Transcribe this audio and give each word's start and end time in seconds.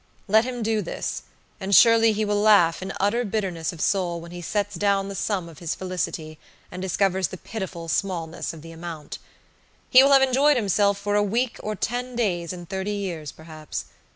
Let 0.27 0.45
him 0.45 0.63
do 0.63 0.81
this, 0.81 1.21
and 1.59 1.75
surely 1.75 2.11
he 2.11 2.25
will 2.25 2.41
laugh 2.41 2.81
in 2.81 2.91
utter 2.99 3.23
bitterness 3.23 3.71
of 3.71 3.79
soul 3.79 4.19
when 4.19 4.31
he 4.31 4.41
sets 4.41 4.73
down 4.73 5.09
the 5.09 5.13
sum 5.13 5.47
of 5.47 5.59
his 5.59 5.75
felicity, 5.75 6.39
and 6.71 6.81
discovers 6.81 7.27
the 7.27 7.37
pitiful 7.37 7.87
smallness 7.87 8.51
of 8.51 8.63
the 8.63 8.71
amount. 8.71 9.19
He 9.91 10.01
will 10.03 10.13
have 10.13 10.23
enjoyed 10.23 10.57
himself 10.57 10.97
for 10.97 11.13
a 11.13 11.21
week 11.21 11.59
or 11.61 11.75
ten 11.75 12.15
days 12.15 12.51
in 12.51 12.65
thirty 12.65 12.93
years, 12.95 13.31
perhaps. 13.31 13.85